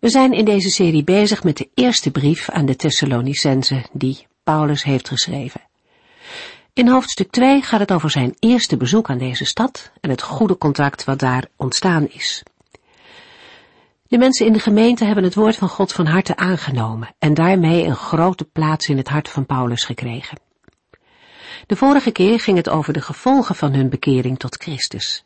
[0.00, 4.82] We zijn in deze serie bezig met de eerste brief aan de Thessalonicense die Paulus
[4.82, 5.60] heeft geschreven.
[6.72, 10.58] In hoofdstuk 2 gaat het over zijn eerste bezoek aan deze stad en het goede
[10.58, 12.42] contact wat daar ontstaan is.
[14.06, 17.84] De mensen in de gemeente hebben het woord van God van harte aangenomen en daarmee
[17.84, 20.40] een grote plaats in het hart van Paulus gekregen.
[21.66, 25.24] De vorige keer ging het over de gevolgen van hun bekering tot Christus.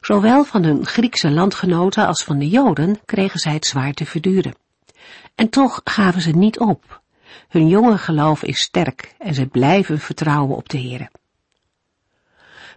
[0.00, 4.54] Zowel van hun Griekse landgenoten als van de Joden kregen zij het zwaar te verduren.
[5.34, 7.00] En toch gaven ze niet op.
[7.48, 11.08] Hun jonge geloof is sterk en ze blijven vertrouwen op de Heer.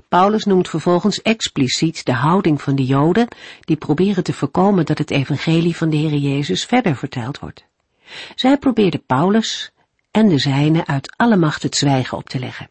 [0.08, 3.28] Paulus noemt vervolgens expliciet de houding van de Joden
[3.59, 7.66] die proberen te voorkomen dat het evangelie van de Heer Jezus verder verteld wordt.
[8.36, 9.72] Zij probeerden Paulus
[10.11, 12.70] en de zijnen uit alle macht het zwijgen op te leggen.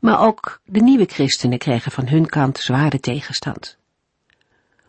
[0.00, 3.76] Maar ook de nieuwe christenen kregen van hun kant zware tegenstand.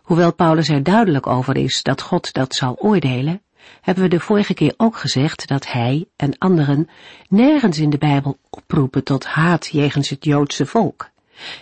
[0.10, 3.42] Hoewel Paulus er duidelijk over is dat God dat zal oordelen,
[3.82, 6.90] hebben we de vorige keer ook gezegd dat hij en anderen
[7.28, 11.10] nergens in de Bijbel oproepen tot haat jegens het Joodse volk.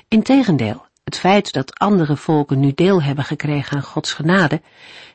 [0.08, 4.61] Integendeel, het feit dat andere volken nu deel hebben gekregen aan Gods genade,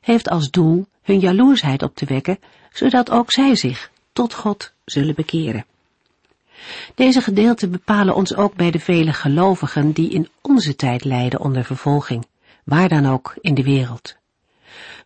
[0.01, 2.39] heeft als doel hun jaloersheid op te wekken,
[2.73, 5.65] zodat ook zij zich tot God zullen bekeren.
[6.95, 11.65] Deze gedeelten bepalen ons ook bij de vele gelovigen die in onze tijd lijden onder
[11.65, 12.27] vervolging,
[12.65, 14.17] waar dan ook in de wereld.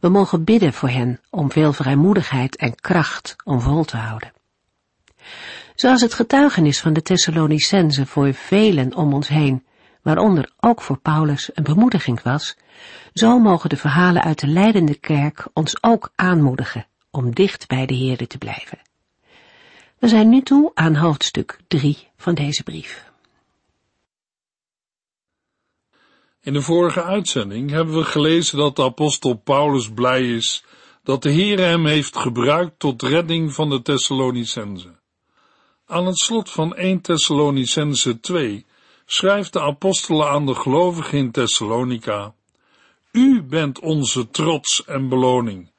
[0.00, 4.32] We mogen bidden voor hen om veel vrijmoedigheid en kracht om vol te houden.
[5.74, 9.64] Zoals het getuigenis van de Thessalonicense voor velen om ons heen,
[10.02, 12.56] waaronder ook voor Paulus een bemoediging was,
[13.12, 17.94] zo mogen de verhalen uit de leidende kerk ons ook aanmoedigen om dicht bij de
[17.94, 18.78] Heerde te blijven.
[19.98, 23.04] We zijn nu toe aan hoofdstuk 3 van deze brief.
[26.40, 30.64] In de vorige uitzending hebben we gelezen dat de apostel Paulus blij is
[31.02, 34.98] dat de Heer hem heeft gebruikt tot redding van de Thessalonicense.
[35.86, 38.66] Aan het slot van 1 Thessalonicense 2
[39.06, 42.34] schrijft de apostel aan de gelovigen in Thessalonica,
[43.12, 45.70] U bent onze trots en beloning.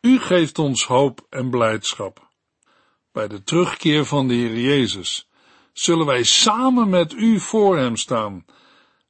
[0.00, 2.25] U geeft ons hoop en blijdschap
[3.16, 5.28] bij de terugkeer van de Heer Jezus,
[5.72, 8.44] zullen wij samen met u voor hem staan.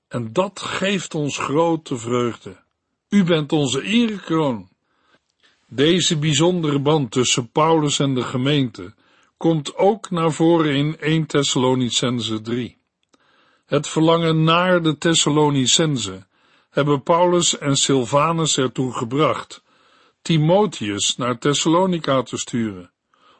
[0.08, 2.56] En dat geeft ons grote vreugde.
[3.08, 4.68] U bent onze erekroon.
[5.68, 8.94] Deze bijzondere band tussen Paulus en de gemeente
[9.36, 12.78] komt ook naar voren in 1 Thessalonicense 3.
[13.66, 16.26] Het verlangen naar de Thessalonicense
[16.70, 19.62] hebben Paulus en Silvanus ertoe gebracht
[20.22, 22.94] Timotheus naar Thessalonica te sturen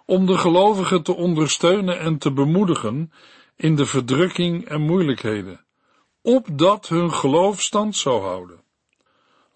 [0.07, 3.13] om de gelovigen te ondersteunen en te bemoedigen
[3.57, 5.65] in de verdrukking en moeilijkheden,
[6.23, 8.65] opdat hun geloof stand zou houden.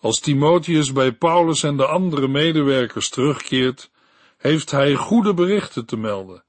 [0.01, 3.91] Als Timotheus bij Paulus en de andere medewerkers terugkeert,
[4.37, 6.45] heeft hij goede berichten te melden.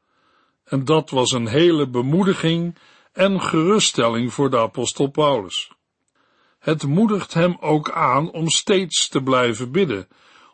[0.64, 2.78] En dat was een hele bemoediging
[3.14, 5.72] en geruststelling voor de apostel Paulus.
[6.60, 10.08] Het moedigt hem ook aan om steeds te blijven bidden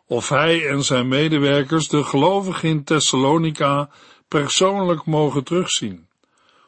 [0.08, 3.90] of hij en zijn medewerkers de gelovigen in Thessalonica
[4.28, 6.08] persoonlijk mogen terugzien,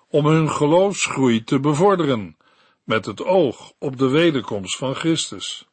[0.08, 2.36] om hun geloofsgroei te bevorderen,
[2.84, 5.68] met het oog op de wederkomst van Christus.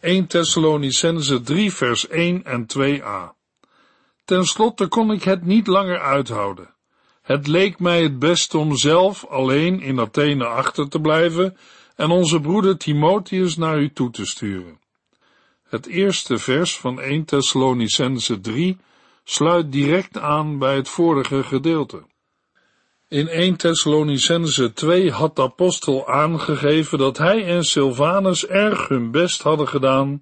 [0.00, 3.34] 1 Thessalonicense 3 vers 1 en 2a
[4.24, 6.74] Ten slotte kon ik het niet langer uithouden.
[7.22, 11.56] Het leek mij het best om zelf alleen in Athene achter te blijven
[11.96, 14.84] en onze broeder Timotheus naar u toe te sturen.
[15.66, 18.78] Het eerste vers van 1 Thessalonicense 3
[19.24, 22.04] sluit direct aan bij het vorige gedeelte.
[23.08, 29.42] In 1 Thessalonicense 2 had de apostel aangegeven dat hij en Silvanus erg hun best
[29.42, 30.20] hadden gedaan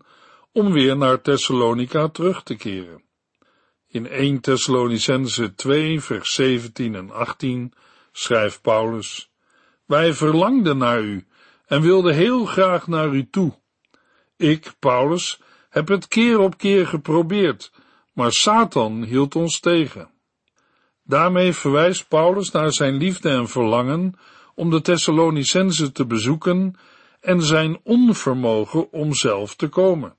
[0.53, 3.03] om weer naar Thessalonica terug te keren.
[3.89, 7.73] In 1 Thessalonicense 2 vers 17 en 18
[8.13, 9.31] schrijft Paulus,
[9.87, 11.27] Wij verlangden naar u
[11.67, 13.63] en wilden heel graag naar u toe
[14.37, 15.41] ik, Paulus,
[15.75, 17.73] heb het keer op keer geprobeerd,
[18.13, 20.11] maar Satan hield ons tegen.
[21.03, 24.15] Daarmee verwijst Paulus naar zijn liefde en verlangen
[24.55, 26.75] om de Thessalonicense te bezoeken
[27.21, 30.17] en zijn onvermogen om zelf te komen.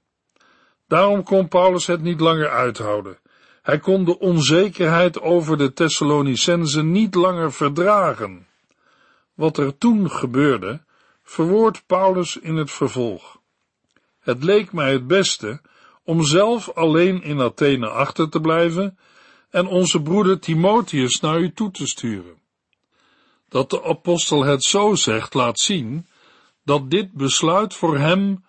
[0.87, 3.17] Daarom kon Paulus het niet langer uithouden
[3.61, 8.47] Hij kon de onzekerheid over de Thessalonicenzen niet langer verdragen.
[9.33, 10.83] Wat er toen gebeurde,
[11.23, 13.34] verwoordt Paulus in het vervolg.
[14.25, 15.61] Het leek mij het beste
[16.03, 18.97] om zelf alleen in Athene achter te blijven
[19.49, 22.37] en onze broeder Timotheus naar u toe te sturen.
[23.49, 26.07] Dat de apostel het zo zegt laat zien
[26.63, 28.45] dat dit besluit voor hem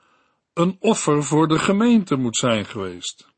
[0.55, 3.29] een offer voor de gemeente moet zijn geweest.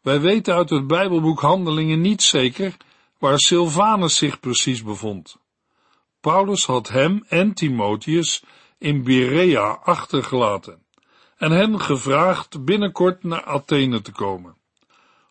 [0.00, 2.76] Wij weten uit het Bijbelboek Handelingen niet zeker
[3.18, 5.36] waar Silvanus zich precies bevond.
[6.20, 8.42] Paulus had hem en Timotheus
[8.78, 10.88] in Berea achtergelaten
[11.40, 14.56] en hen gevraagd binnenkort naar Athene te komen.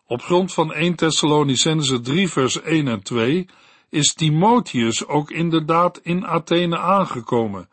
[0.06, 3.48] Op grond van 1 Thessalonicense 3 vers 1 en 2
[3.88, 7.68] is Timotheus ook inderdaad in Athene aangekomen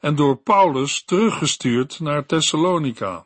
[0.00, 3.24] en door Paulus teruggestuurd naar Thessalonica.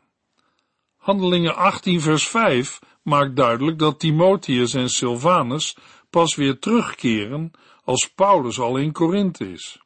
[0.97, 5.77] Handelingen 18 vers 5 maakt duidelijk dat Timotheus en Silvanus
[6.09, 7.51] pas weer terugkeren
[7.83, 9.81] als Paulus al in Korinthe is.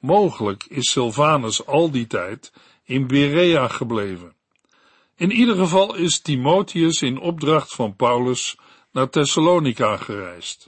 [0.00, 2.52] Mogelijk is Silvanus al die tijd
[2.86, 4.34] in Berea gebleven.
[5.16, 8.56] In ieder geval is Timotheus in opdracht van Paulus
[8.92, 10.66] naar Thessalonica gereisd.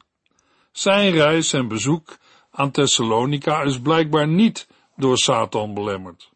[0.72, 2.18] Zijn reis en bezoek
[2.50, 6.30] aan Thessalonica is blijkbaar niet door Satan belemmerd.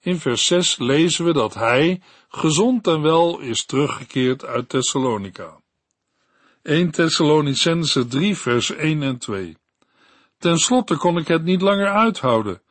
[0.00, 5.60] In vers 6 lezen we dat hij gezond en wel is teruggekeerd uit Thessalonica.
[6.62, 9.56] 1 Thessalonicense 3 vers 1 en 2
[10.38, 12.62] Ten slotte kon ik het niet langer uithouden.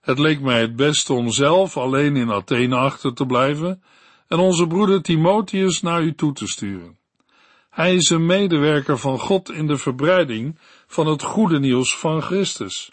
[0.00, 3.82] Het leek mij het beste om zelf alleen in Athene achter te blijven
[4.28, 6.98] en onze broeder Timotheus naar u toe te sturen.
[7.70, 12.92] Hij is een medewerker van God in de verbreiding van het goede nieuws van Christus.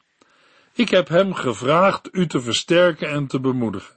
[0.74, 3.95] Ik heb hem gevraagd u te versterken en te bemoedigen.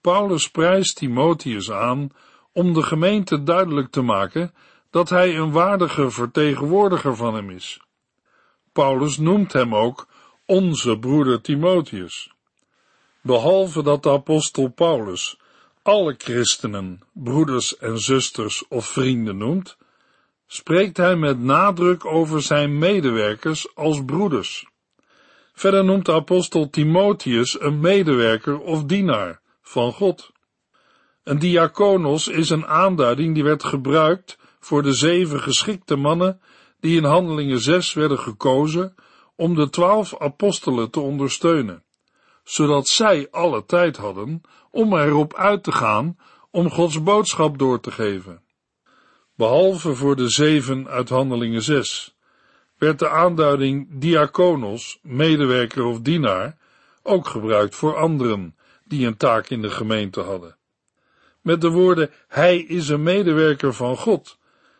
[0.00, 2.10] Paulus prijst Timotheus aan
[2.52, 4.54] om de gemeente duidelijk te maken
[4.90, 7.80] dat hij een waardige vertegenwoordiger van hem is.
[8.72, 10.06] Paulus noemt hem ook
[10.46, 12.30] onze broeder Timotheus.
[13.20, 15.38] Behalve dat de apostel Paulus
[15.82, 19.76] alle christenen, broeders en zusters of vrienden noemt,
[20.46, 24.66] spreekt hij met nadruk over zijn medewerkers als broeders.
[25.52, 30.32] Verder noemt de apostel Timotheus een medewerker of dienaar van God.
[31.24, 36.40] Een diakonos is een aanduiding die werd gebruikt voor de zeven geschikte mannen
[36.80, 38.94] die in Handelingen 6 werden gekozen
[39.36, 41.84] om de twaalf apostelen te ondersteunen,
[42.44, 44.40] zodat zij alle tijd hadden
[44.70, 46.18] om erop uit te gaan
[46.50, 48.42] om Gods boodschap door te geven.
[49.34, 52.16] Behalve voor de zeven uit Handelingen 6
[52.78, 56.58] werd de aanduiding diakonos, medewerker of dienaar,
[57.02, 60.56] ook gebruikt voor anderen die een taak in de gemeente hadden.
[61.40, 64.38] Met de woorden, hij is een medewerker van God,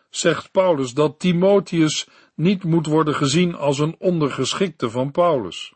[0.09, 2.07] zegt Paulus dat Timotheus
[2.37, 5.73] niet moet worden gezien als een ondergeschikte van Paulus.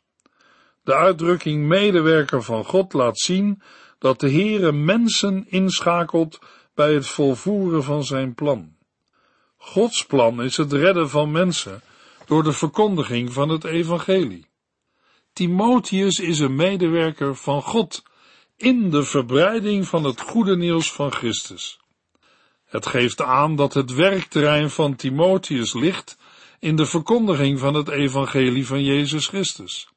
[0.84, 3.62] De uitdrukking medewerker van God laat zien
[4.00, 6.40] dat de Heere mensen inschakelt
[6.76, 8.76] bij het volvoeren van zijn plan.
[9.58, 11.82] Gods plan is het redden van mensen
[12.26, 14.48] door de verkondiging van het evangelie.
[15.34, 18.04] Timotheus is een medewerker van God
[18.58, 21.80] in de verbreiding van het goede nieuws van Christus.
[22.66, 26.18] Het geeft aan dat het werkterrein van Timotheus ligt
[26.62, 29.88] in de verkondiging van het evangelie van Jezus Christus.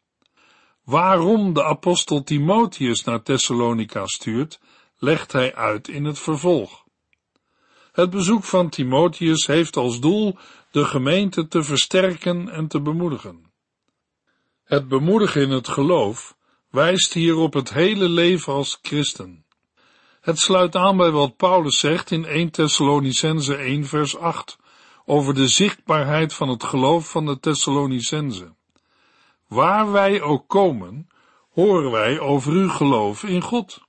[0.85, 4.61] Waarom de apostel Timotheus naar Thessalonica stuurt,
[4.99, 6.85] legt hij uit in het vervolg.
[7.93, 10.39] Het bezoek van Timotheus heeft als doel
[10.71, 13.53] de gemeente te versterken en te bemoedigen.
[14.65, 16.37] Het bemoedigen in het geloof
[16.71, 19.45] wijst hier op het hele leven als christen.
[20.21, 24.63] Het sluit aan bij wat Paulus zegt in 1 Thessalonicense 1 vers 8
[25.07, 28.55] over de zichtbaarheid van het geloof van de Thessalonicense.
[29.49, 31.09] Waar wij ook komen,
[31.51, 33.81] horen wij over uw geloof in God.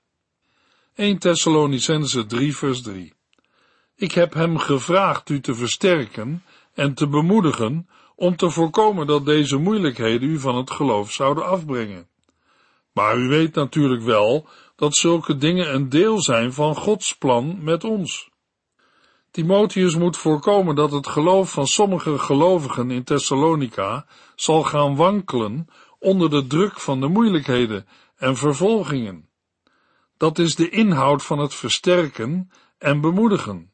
[0.95, 3.13] 1 Thessalonicense 3 vers 3
[3.95, 6.43] Ik heb hem gevraagd u te versterken
[6.74, 12.07] en te bemoedigen om te voorkomen dat deze moeilijkheden u van het geloof zouden afbrengen.
[12.93, 17.84] Maar u weet natuurlijk wel dat zulke dingen een deel zijn van Gods plan met
[17.84, 18.29] ons.
[19.36, 25.68] Timotheus moet voorkomen dat het geloof van sommige gelovigen in Thessalonica zal gaan wankelen
[26.00, 29.30] onder de druk van de moeilijkheden en vervolgingen.
[30.18, 33.72] Dat is de inhoud van het versterken en bemoedigen.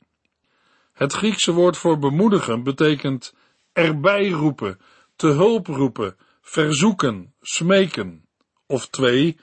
[0.94, 3.36] Het Griekse woord voor bemoedigen betekent
[3.74, 4.80] erbij roepen,
[5.16, 8.26] te hulp roepen, verzoeken, smeken,
[8.66, 9.38] of twee,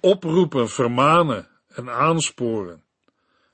[0.00, 2.84] oproepen, vermanen en aansporen.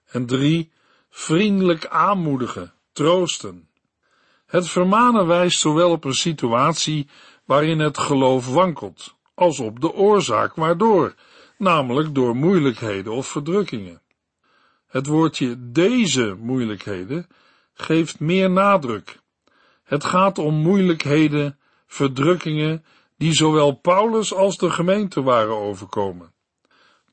[0.07, 0.73] En drie,
[1.11, 3.69] vriendelijk aanmoedigen, troosten.
[4.47, 7.09] Het vermanen wijst zowel op een situatie
[7.45, 11.15] waarin het geloof wankelt, als op de oorzaak waardoor,
[11.59, 14.03] namelijk door moeilijkheden of verdrukkingen.
[14.87, 17.27] Het woordje deze moeilijkheden
[17.75, 19.19] geeft meer nadruk.
[19.83, 22.85] Het gaat om moeilijkheden, verdrukkingen,
[23.17, 26.33] die zowel Paulus als de gemeente waren overkomen.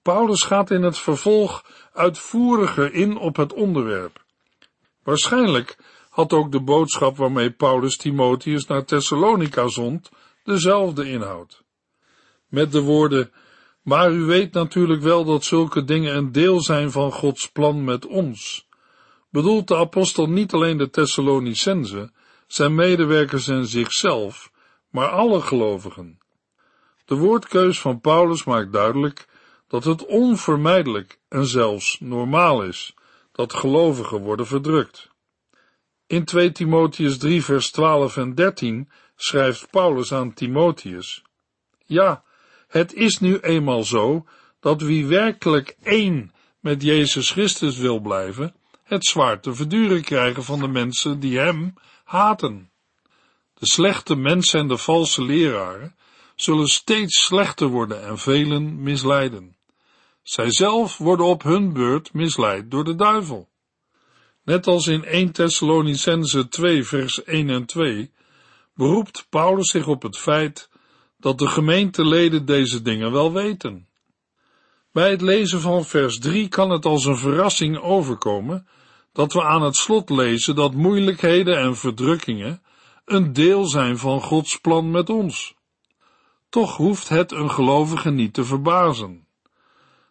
[0.07, 4.23] Paulus gaat in het vervolg uitvoeriger in op het onderwerp.
[5.03, 5.77] Waarschijnlijk
[6.09, 10.09] had ook de boodschap waarmee Paulus Timotheus naar Thessalonica zond
[10.43, 11.63] dezelfde inhoud.
[12.47, 13.31] Met de woorden,
[13.81, 18.05] maar u weet natuurlijk wel dat zulke dingen een deel zijn van Gods plan met
[18.05, 18.67] ons.
[19.29, 22.13] Bedoelt de apostel niet alleen de Thessalonicenzen,
[22.47, 24.51] zijn medewerkers en zichzelf,
[24.89, 26.19] maar alle gelovigen.
[27.05, 29.27] De woordkeus van Paulus maakt duidelijk
[29.67, 32.93] dat het onvermijdelijk en zelfs normaal is
[33.31, 35.09] dat gelovigen worden verdrukt.
[36.07, 41.23] In 2 Timotheus 3 vers 12 en 13 schrijft Paulus aan Timotheus,
[41.85, 42.23] Ja,
[42.67, 44.25] het is nu eenmaal zo
[44.59, 50.59] dat wie werkelijk één met Jezus Christus wil blijven, het zwaar te verduren krijgen van
[50.59, 52.71] de mensen die hem haten.
[53.53, 55.95] De slechte mensen en de valse leraren
[56.35, 59.56] zullen steeds slechter worden en velen misleiden.
[60.27, 63.49] Zij zelf worden op hun beurt misleid door de duivel.
[64.43, 68.11] Net als in 1 Thessalonicense 2 vers 1 en 2
[68.75, 70.69] beroept Paulus zich op het feit
[71.17, 73.87] dat de gemeenteleden deze dingen wel weten.
[74.91, 78.67] Bij het lezen van vers 3 kan het als een verrassing overkomen
[79.13, 82.61] dat we aan het slot lezen dat moeilijkheden en verdrukkingen
[83.05, 85.55] een deel zijn van Gods plan met ons.
[86.49, 89.26] Toch hoeft het een gelovige niet te verbazen.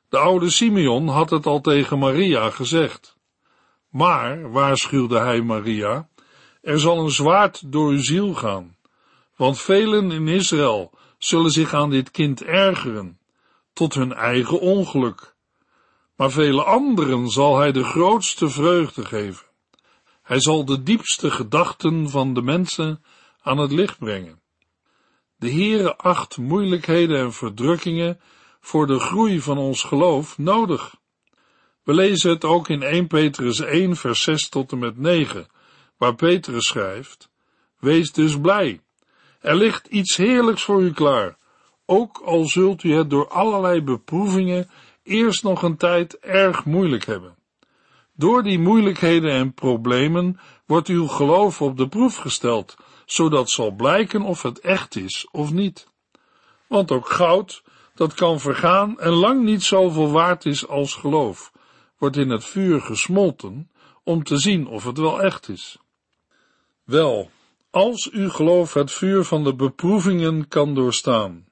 [0.08, 3.16] De oude Simeon had het al tegen Maria gezegd.
[3.88, 6.08] Maar, waarschuwde hij Maria,
[6.62, 8.76] er zal een zwaard door uw ziel gaan,
[9.36, 13.18] want velen in Israël zullen zich aan dit kind ergeren,
[13.72, 15.34] tot hun eigen ongeluk.
[16.16, 19.46] Maar vele anderen zal hij de grootste vreugde geven.
[20.22, 23.02] Hij zal de diepste gedachten van de mensen
[23.42, 24.40] aan het licht brengen.
[25.36, 28.20] De Heere acht moeilijkheden en verdrukkingen
[28.66, 30.94] voor de groei van ons geloof nodig.
[31.82, 35.46] We lezen het ook in 1 Petrus 1 vers 6 tot en met 9,
[35.96, 37.30] waar Petrus schrijft,
[37.78, 38.80] Wees dus blij.
[39.40, 41.36] Er ligt iets heerlijks voor u klaar,
[41.84, 44.70] ook al zult u het door allerlei beproevingen
[45.02, 47.36] eerst nog een tijd erg moeilijk hebben.
[48.12, 54.22] Door die moeilijkheden en problemen wordt uw geloof op de proef gesteld, zodat zal blijken
[54.22, 55.88] of het echt is of niet.
[56.68, 57.62] Want ook goud,
[57.96, 61.52] dat kan vergaan en lang niet zoveel waard is als geloof,
[61.98, 63.70] wordt in het vuur gesmolten
[64.04, 65.78] om te zien of het wel echt is.
[66.84, 67.30] Wel,
[67.70, 71.46] als uw geloof het vuur van de beproevingen kan doorstaan,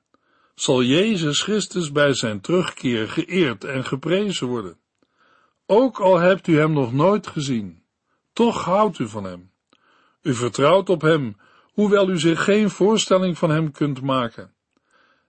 [0.54, 4.78] zal Jezus Christus bij zijn terugkeer geëerd en geprezen worden.
[5.66, 7.82] Ook al hebt u hem nog nooit gezien,
[8.32, 9.50] toch houdt u van hem.
[10.22, 11.36] U vertrouwt op hem,
[11.72, 14.53] hoewel u zich geen voorstelling van hem kunt maken.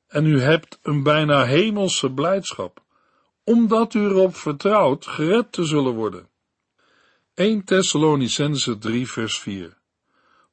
[0.07, 2.83] En u hebt een bijna hemelse blijdschap,
[3.43, 6.27] omdat u erop vertrouwt gered te zullen worden.
[7.33, 9.77] 1 Thessalonicense 3 vers 4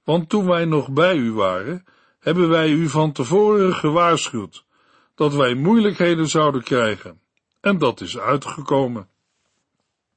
[0.04, 1.85] Want toen wij nog bij u waren,
[2.18, 4.64] hebben wij u van tevoren gewaarschuwd
[5.14, 7.21] dat wij moeilijkheden zouden krijgen.
[7.61, 9.09] En dat is uitgekomen.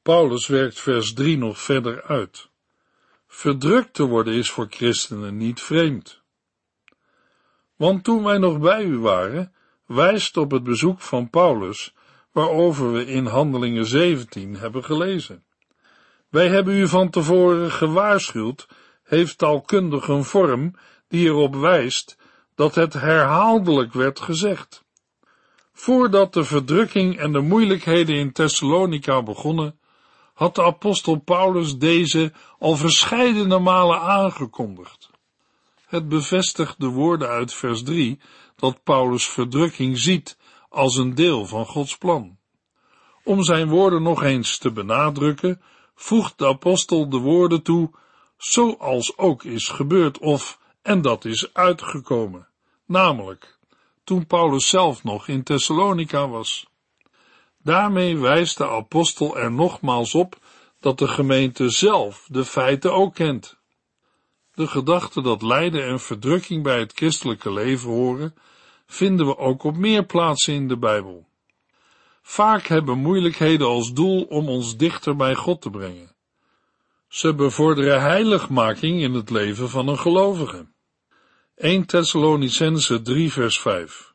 [0.01, 2.50] Paulus werkt vers 3 nog verder uit.
[3.27, 6.22] Verdrukt te worden is voor christenen niet vreemd.
[7.75, 9.53] Want toen wij nog bij u waren,
[9.86, 11.94] wijst op het bezoek van Paulus,
[12.32, 15.44] waarover we in Handelingen 17 hebben gelezen.
[16.29, 18.67] Wij hebben u van tevoren gewaarschuwd,
[19.03, 20.75] heeft taalkundig een vorm
[21.08, 22.17] die erop wijst
[22.55, 24.84] dat het herhaaldelijk werd gezegd.
[25.74, 29.79] Voordat de verdrukking en de moeilijkheden in Thessalonica begonnen,
[30.34, 35.10] had de apostel Paulus deze al verscheidene malen aangekondigd.
[35.96, 38.20] Het bevestigt de woorden uit vers 3
[38.56, 40.38] dat Paulus verdrukking ziet
[40.70, 42.38] als een deel van Gods plan.
[43.24, 45.62] Om zijn woorden nog eens te benadrukken,
[45.96, 47.92] voegt de apostel de woorden toe,
[48.38, 52.48] zoals ook is gebeurd of, en dat is uitgekomen,
[52.86, 53.58] namelijk,
[54.04, 56.68] toen Paulus zelf nog in Thessalonica was.
[57.64, 60.38] Daarmee wijst de apostel er nogmaals op
[60.80, 63.64] dat de gemeente zelf de feiten ook kent.
[64.55, 68.35] De gedachte dat lijden en verdrukking bij het christelijke leven horen,
[68.85, 71.27] vinden we ook op meer plaatsen in de Bijbel.
[72.21, 76.15] Vaak hebben moeilijkheden als doel om ons dichter bij God te brengen.
[77.07, 80.67] Ze bevorderen heiligmaking in het leven van een gelovige.
[81.55, 84.13] 1 Thessalonicense 3 vers 5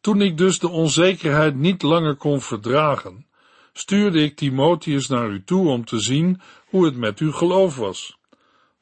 [0.00, 3.26] Toen ik dus de onzekerheid niet langer kon verdragen,
[3.72, 8.18] stuurde ik Timotheus naar u toe om te zien hoe het met uw geloof was.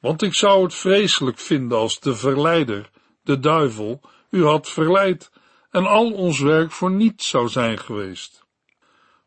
[0.00, 2.90] Want ik zou het vreselijk vinden als de verleider,
[3.22, 4.00] de duivel,
[4.30, 5.30] u had verleid
[5.70, 8.46] en al ons werk voor niets zou zijn geweest.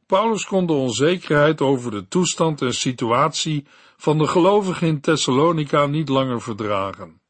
[0.05, 3.65] Paulus kon de onzekerheid over de toestand en situatie
[3.97, 7.21] van de gelovigen in Thessalonica niet langer verdragen.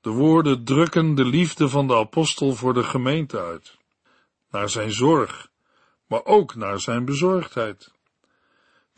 [0.00, 3.76] De woorden drukken de liefde van de apostel voor de gemeente uit,
[4.50, 5.50] naar zijn zorg,
[6.06, 7.92] maar ook naar zijn bezorgdheid.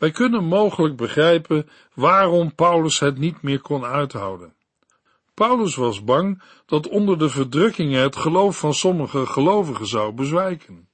[0.01, 4.53] Wij kunnen mogelijk begrijpen waarom Paulus het niet meer kon uithouden.
[5.33, 10.89] Paulus was bang dat onder de verdrukkingen het geloof van sommige gelovigen zou bezwijken.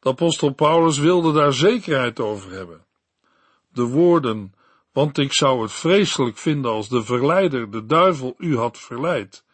[0.00, 2.86] De apostel Paulus wilde daar zekerheid over hebben.
[3.72, 4.54] De woorden,
[4.92, 9.44] want ik zou het vreselijk vinden als de verleider, de duivel, u had verleid,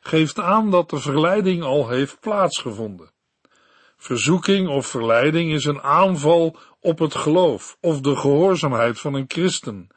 [0.00, 3.12] geeft aan dat de verleiding al heeft plaatsgevonden.
[3.96, 9.88] Verzoeking of verleiding is een aanval op het geloof of de gehoorzaamheid van een christen,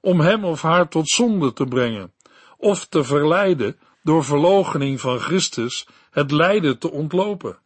[0.00, 2.12] om hem of haar tot zonde te brengen,
[2.56, 7.58] of te verleiden door verloochening van Christus het lijden te ontlopen.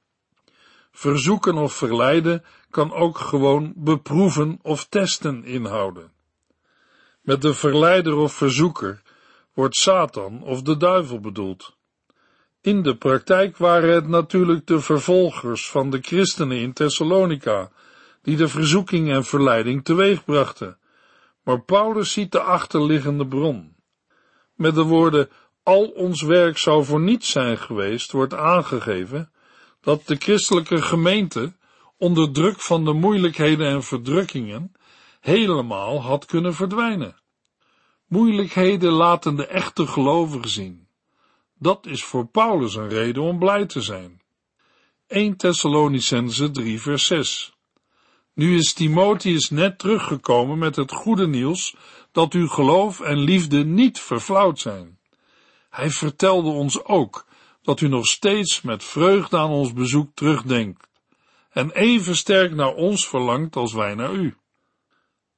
[0.90, 6.12] Verzoeken of verleiden kan ook gewoon beproeven of testen inhouden.
[7.20, 9.02] Met de verleider of verzoeker
[9.54, 11.76] wordt Satan of de duivel bedoeld.
[12.60, 17.70] In de praktijk waren het natuurlijk de vervolgers van de christenen in Thessalonica,
[18.26, 20.78] die de verzoeking en verleiding teweegbrachten.
[21.42, 23.76] Maar Paulus ziet de achterliggende bron.
[24.54, 25.28] Met de woorden
[25.62, 29.32] al ons werk zou voor niets zijn geweest, wordt aangegeven
[29.80, 31.52] dat de christelijke gemeente
[31.98, 34.72] onder druk van de moeilijkheden en verdrukkingen
[35.20, 37.16] helemaal had kunnen verdwijnen.
[38.06, 40.88] Moeilijkheden laten de echte gelovigen zien.
[41.58, 44.22] Dat is voor Paulus een reden om blij te zijn.
[45.06, 47.55] 1 Thessalonicense 3 vers 6
[48.36, 51.76] Nu is Timotheus net teruggekomen met het goede nieuws
[52.12, 54.98] dat uw geloof en liefde niet verflauwd zijn.
[55.70, 57.26] Hij vertelde ons ook
[57.62, 60.88] dat u nog steeds met vreugde aan ons bezoek terugdenkt
[61.50, 64.36] en even sterk naar ons verlangt als wij naar u.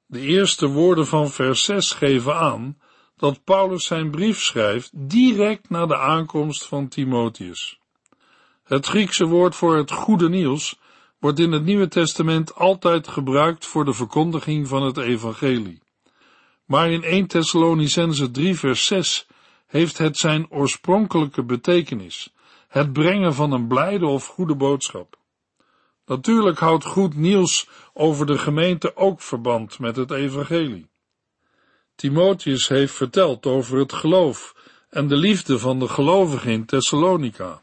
[0.07, 2.79] De eerste woorden van vers 6 geven aan
[3.17, 7.79] dat Paulus zijn brief schrijft direct na de aankomst van Timotheus.
[8.65, 10.79] Het Griekse woord voor het goede nieuws
[11.19, 15.83] wordt in het Nieuwe Testament altijd gebruikt voor de verkondiging van het evangelie.
[16.65, 19.27] Maar in 1 Thessalonicense 3 vers 6
[19.67, 22.33] heeft het zijn oorspronkelijke betekenis,
[22.69, 25.19] het brengen van een blijde of goede boodschap.
[26.07, 30.89] Natuurlijk houdt goed nieuws over de gemeente ook verband met het evangelie.
[31.95, 34.55] Timotheus heeft verteld over het geloof
[34.91, 37.63] en de liefde van de gelovigen in Thessalonica.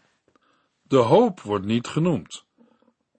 [0.81, 2.44] De hoop wordt niet genoemd,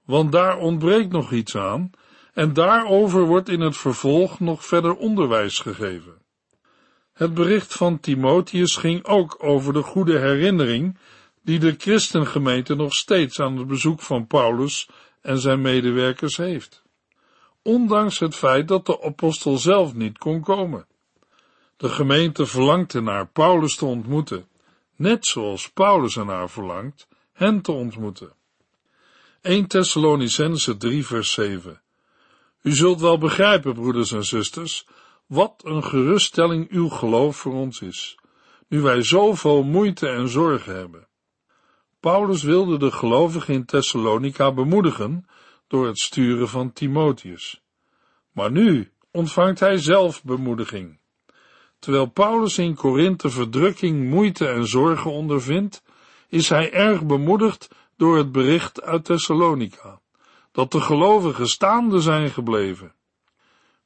[0.07, 1.91] want daar ontbreekt nog iets aan
[2.33, 6.15] en daarover wordt in het vervolg nog verder onderwijs gegeven.
[7.13, 10.99] Het bericht van Timotheus ging ook over de goede herinnering
[11.43, 14.89] die de christengemeente nog steeds aan het bezoek van Paulus
[15.21, 16.83] en zijn medewerkers heeft.
[17.63, 20.87] Ondanks het feit dat de apostel zelf niet kon komen.
[21.77, 24.49] De gemeente verlangte naar Paulus te ontmoeten,
[24.97, 28.36] net zoals Paulus ernaar verlangt hen te ontmoeten.
[29.47, 31.81] 1 Thessalonicense 3 vers 7
[32.63, 34.87] U zult wel begrijpen, broeders en zusters,
[35.27, 38.19] wat een geruststelling uw geloof voor ons is,
[38.69, 41.09] nu wij zoveel moeite en zorgen hebben.
[42.01, 45.27] Paulus wilde de gelovigen in Thessalonica bemoedigen
[45.67, 47.63] door het sturen van Timotheus.
[48.33, 50.99] Maar nu ontvangt hij zelf bemoediging.
[51.79, 55.83] Terwijl Paulus in Korinthe verdrukking, moeite en zorgen ondervindt,
[56.29, 60.01] is hij erg bemoedigd door het bericht uit Thessalonica,
[60.53, 62.95] dat de gelovigen staande zijn gebleven.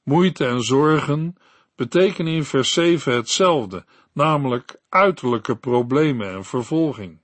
[0.02, 1.36] Moeite en zorgen
[1.74, 7.20] betekenen in vers 7 hetzelfde, namelijk uiterlijke problemen en vervolging.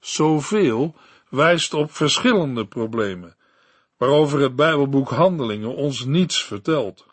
[0.00, 0.94] Zoveel
[1.28, 3.36] wijst op verschillende problemen,
[3.96, 7.06] waarover het Bijbelboek Handelingen ons niets vertelt.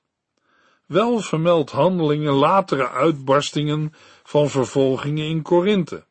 [0.85, 6.05] Wel vermeldt Handelingen latere uitbarstingen van vervolgingen in Korinthe.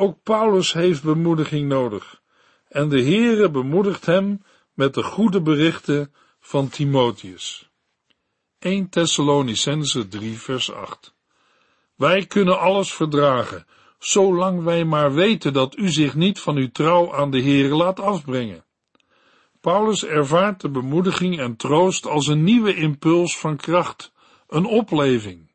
[0.00, 2.22] Ook Paulus heeft bemoediging nodig,
[2.68, 4.42] en de Heere bemoedigt hem
[4.74, 7.70] met de goede berichten van Timotheus.
[8.58, 11.14] 1 Thessalonicense 3 vers 8
[11.96, 13.66] Wij kunnen alles verdragen,
[13.98, 18.00] zolang wij maar weten dat u zich niet van uw trouw aan de Heere laat
[18.00, 18.64] afbrengen.
[19.60, 24.12] Paulus ervaart de bemoediging en troost als een nieuwe impuls van kracht,
[24.48, 25.49] een opleving.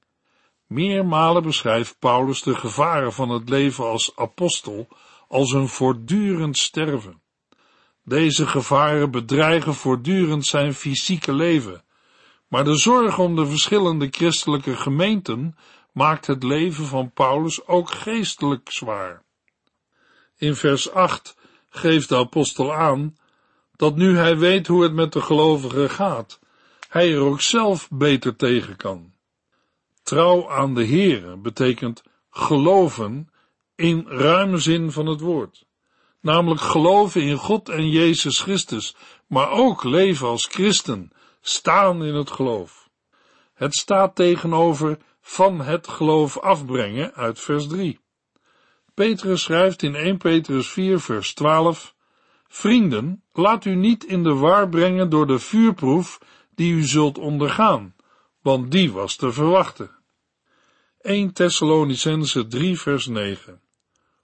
[0.68, 4.88] Meermalen beschrijft Paulus de gevaren van het leven als apostel
[5.28, 7.22] als een voortdurend sterven.
[8.04, 11.84] Deze gevaren bedreigen voortdurend zijn fysieke leven,
[12.48, 15.58] maar de zorg om de verschillende christelijke gemeenten
[15.92, 19.24] maakt het leven van Paulus ook geestelijk zwaar.
[20.38, 21.38] In vers 8
[21.70, 23.18] geeft de apostel aan
[23.76, 26.40] dat nu hij weet hoe het met de gelovigen gaat,
[26.90, 29.15] hij er ook zelf beter tegen kan.
[30.06, 33.30] Trouw aan de Heere betekent geloven
[33.76, 35.66] in ruime zin van het woord.
[36.22, 38.96] Namelijk geloven in God en Jezus Christus,
[39.28, 42.90] maar ook leven als christen, staan in het geloof.
[43.54, 48.00] Het staat tegenover van het geloof afbrengen uit vers 3.
[48.94, 51.96] Petrus schrijft in 1 Petrus 4 vers 12
[52.48, 56.20] Vrienden, laat u niet in de war brengen door de vuurproef
[56.56, 57.96] die u zult ondergaan,
[58.42, 59.95] want die was te verwachten.
[61.06, 63.62] 1 Thessalonicense 3 vers 9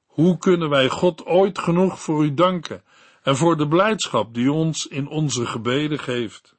[0.06, 2.84] Hoe kunnen wij God ooit genoeg voor u danken
[3.24, 6.56] en voor de blijdschap die ons in onze gebeden geeft?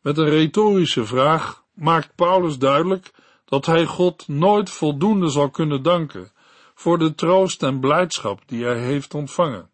[0.00, 3.10] Met een retorische vraag maakt Paulus duidelijk
[3.44, 6.32] dat hij God nooit voldoende zal kunnen danken
[6.74, 9.70] voor de troost en blijdschap die hij heeft ontvangen.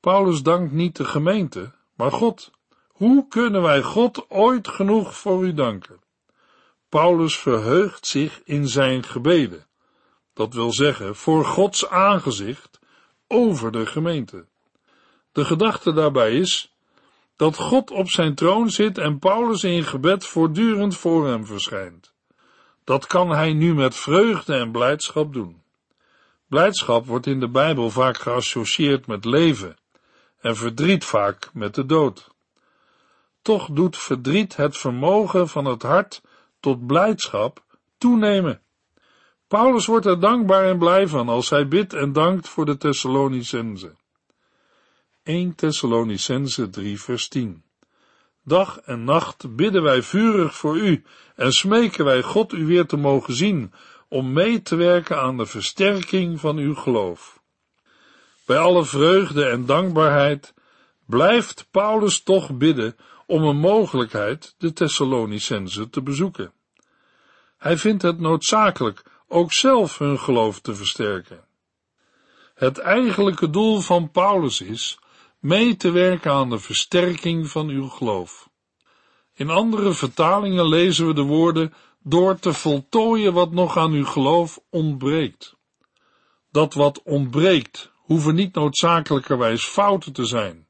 [0.00, 2.50] Paulus dankt niet de gemeente, maar God.
[2.88, 6.06] Hoe kunnen wij God ooit genoeg voor u danken?
[6.88, 9.66] Paulus verheugt zich in zijn gebeden.
[10.34, 12.78] Dat wil zeggen, voor Gods aangezicht
[13.26, 14.46] over de gemeente.
[15.32, 16.74] De gedachte daarbij is
[17.36, 22.12] dat God op zijn troon zit en Paulus in gebed voortdurend voor hem verschijnt.
[22.84, 25.62] Dat kan hij nu met vreugde en blijdschap doen.
[26.46, 29.76] Blijdschap wordt in de Bijbel vaak geassocieerd met leven
[30.40, 32.28] en verdriet vaak met de dood.
[33.42, 36.22] Toch doet verdriet het vermogen van het hart
[36.60, 37.64] tot blijdschap
[37.98, 38.60] toenemen.
[39.48, 43.94] Paulus wordt er dankbaar en blij van als hij bidt en dankt voor de Thessalonicense.
[45.22, 47.62] 1 Thessalonicense 3 vers 10
[48.44, 52.96] Dag en nacht bidden wij vurig voor u en smeken wij God u weer te
[52.96, 53.72] mogen zien
[54.08, 57.40] om mee te werken aan de versterking van uw geloof.
[58.46, 60.54] Bij alle vreugde en dankbaarheid
[61.06, 62.96] blijft Paulus toch bidden
[63.28, 66.52] om een mogelijkheid de Thessalonicense te bezoeken.
[67.56, 71.44] Hij vindt het noodzakelijk ook zelf hun geloof te versterken.
[72.54, 74.98] Het eigenlijke doel van Paulus is
[75.38, 78.48] mee te werken aan de versterking van uw geloof.
[79.34, 84.60] In andere vertalingen lezen we de woorden door te voltooien wat nog aan uw geloof
[84.70, 85.56] ontbreekt.
[86.50, 90.67] Dat wat ontbreekt hoeven niet noodzakelijkerwijs fouten te zijn,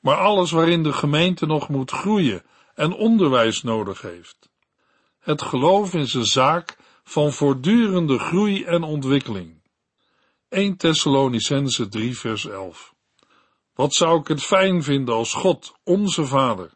[0.00, 2.42] maar alles waarin de gemeente nog moet groeien
[2.74, 4.50] en onderwijs nodig heeft.
[5.18, 9.62] Het geloof is een zaak van voortdurende groei en ontwikkeling.
[10.48, 12.94] 1 Thessalonicense 3 vers 11
[13.74, 16.70] Wat zou ik het fijn vinden als God, onze Vader,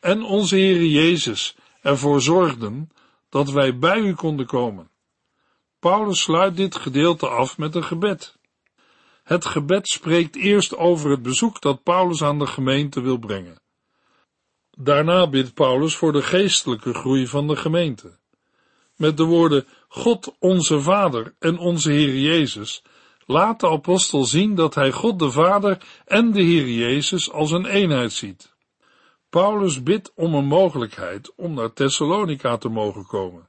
[0.00, 2.90] en onze Heere Jezus ervoor zorgden
[3.28, 4.90] dat wij bij u konden komen.
[5.78, 8.35] Paulus sluit dit gedeelte af met een gebed.
[9.26, 13.60] Het gebed spreekt eerst over het bezoek dat Paulus aan de gemeente wil brengen.
[14.70, 18.18] Daarna bidt Paulus voor de geestelijke groei van de gemeente.
[18.96, 22.82] Met de woorden God onze Vader en onze Heer Jezus
[23.24, 27.66] laat de apostel zien dat hij God de Vader en de Heer Jezus als een
[27.66, 28.54] eenheid ziet.
[29.30, 33.48] Paulus bidt om een mogelijkheid om naar Thessalonica te mogen komen.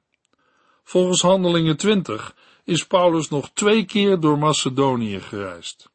[0.84, 2.36] Volgens Handelingen 20
[2.68, 5.90] is Paulus nog twee keer door Macedonië gereisd.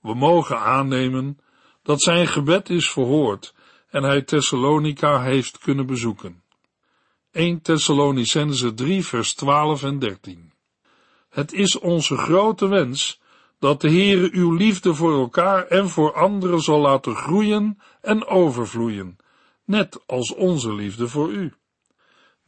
[0.00, 1.38] We mogen aannemen
[1.82, 3.54] dat zijn gebed is verhoord
[3.90, 6.42] en hij Thessalonica heeft kunnen bezoeken.
[7.32, 10.52] 1 Thessalonicense 3 vers 12 en 13
[11.28, 13.20] Het is onze grote wens
[13.58, 19.16] dat de Heere uw liefde voor elkaar en voor anderen zal laten groeien en overvloeien,
[19.64, 21.52] net als onze liefde voor u.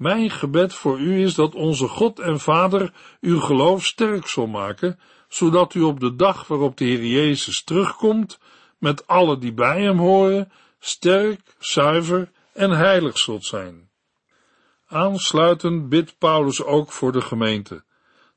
[0.01, 4.99] Mijn gebed voor u is dat onze God en Vader uw geloof sterk zal maken,
[5.29, 8.39] zodat u op de dag waarop de Heer Jezus terugkomt,
[8.79, 13.91] met alle die bij hem horen, sterk, zuiver en heilig zult zijn.
[14.87, 17.85] Aansluitend bidt Paulus ook voor de gemeente,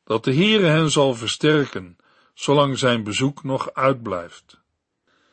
[0.04, 1.98] dat de Heere hen zal versterken,
[2.34, 4.62] zolang zijn bezoek nog uitblijft.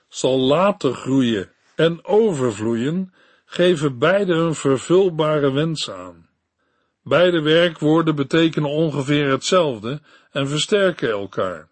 [0.09, 3.15] Zal later groeien en overvloeien
[3.53, 6.29] geven beide een vervulbare wens aan.
[7.03, 11.69] Beide werkwoorden betekenen ongeveer hetzelfde en versterken elkaar.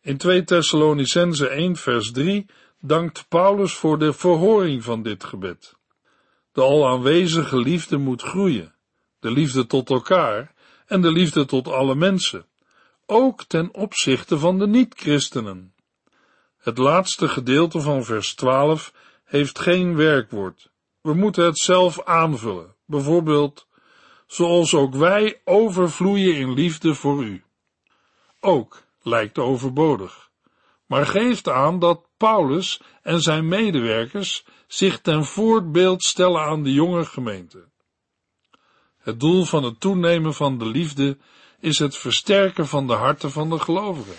[0.00, 2.46] In 2 Thessalonicense 1 vers 3
[2.80, 5.76] dankt Paulus voor de verhoring van dit gebed.
[6.52, 8.74] De al aanwezige liefde moet groeien.
[9.20, 10.54] de liefde tot elkaar
[10.86, 12.46] en de liefde tot alle mensen,
[13.06, 15.74] ook ten opzichte van de niet-christenen.
[16.58, 18.92] Het laatste gedeelte van vers 12
[19.24, 20.70] heeft geen werkwoord.
[21.08, 23.66] We moeten het zelf aanvullen, bijvoorbeeld,
[24.26, 27.44] zoals ook wij overvloeien in liefde voor u.
[28.40, 30.30] Ook lijkt overbodig,
[30.86, 37.04] maar geeft aan dat Paulus en zijn medewerkers zich ten voorbeeld stellen aan de jonge
[37.04, 37.68] gemeente.
[38.98, 41.18] Het doel van het toenemen van de liefde
[41.60, 44.16] is het versterken van de harten van de gelovigen.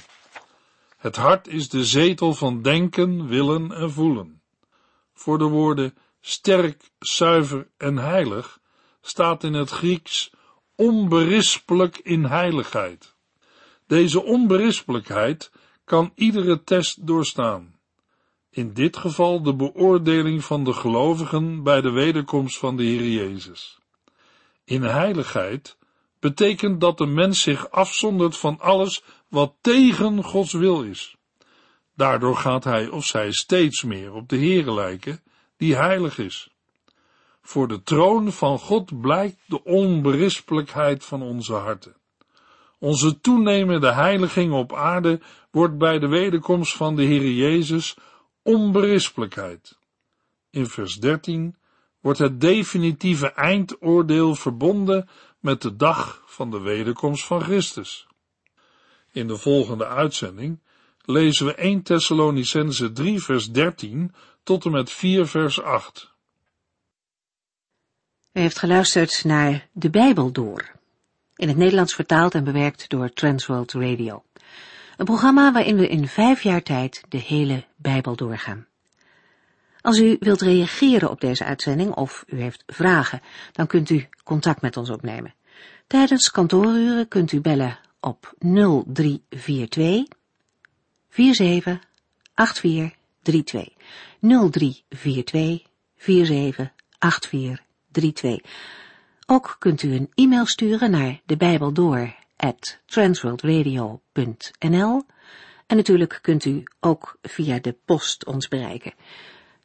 [0.97, 4.41] Het hart is de zetel van denken, willen en voelen.
[5.13, 8.59] Voor de woorden sterk, zuiver en heilig
[9.01, 10.31] staat in het Grieks
[10.75, 13.15] onberispelijk in heiligheid.
[13.87, 15.51] Deze onberispelijkheid
[15.85, 17.79] kan iedere test doorstaan.
[18.49, 23.79] In dit geval de beoordeling van de gelovigen bij de wederkomst van de Heer Jezus.
[24.63, 25.77] In heiligheid
[26.19, 31.15] betekent dat de mens zich afzondert van alles wat tegen Gods wil is.
[31.95, 35.23] Daardoor gaat hij of zij steeds meer op de Heere lijken,
[35.59, 36.49] die heilig is.
[37.41, 41.95] Voor de troon van God blijkt de onberispelijkheid van onze harten.
[42.79, 47.95] Onze toenemende heiliging op aarde wordt bij de wederkomst van de Heere Jezus
[48.41, 49.77] onberispelijkheid.
[50.49, 51.55] In vers 13
[52.01, 58.07] wordt het definitieve eindoordeel verbonden met de dag van de wederkomst van Christus.
[59.11, 60.59] In de volgende uitzending
[61.05, 66.11] lezen we 1 Thessalonicense 3 vers 13 tot en met 4 vers 8.
[68.33, 70.71] U heeft geluisterd naar De Bijbel Door,
[71.35, 74.23] in het Nederlands vertaald en bewerkt door Transworld Radio.
[74.97, 78.67] Een programma waarin we in vijf jaar tijd de hele Bijbel doorgaan.
[79.81, 83.21] Als u wilt reageren op deze uitzending of u heeft vragen,
[83.51, 85.33] dan kunt u contact met ons opnemen.
[85.87, 90.07] Tijdens kantooruren kunt u bellen op 0342
[91.09, 93.78] 478432.
[94.19, 95.63] 0342
[95.95, 98.41] 478432.
[99.25, 101.73] Ook kunt u een e-mail sturen naar de Bijbel
[105.67, 108.93] en natuurlijk kunt u ook via de post ons bereiken.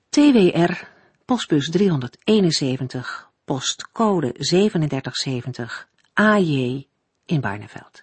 [0.08, 0.86] TWR,
[1.24, 6.86] postbus 371, postcode 3770, AJ
[7.26, 8.02] in Barneveld.